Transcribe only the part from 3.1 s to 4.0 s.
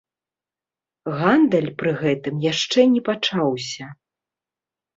пачаўся.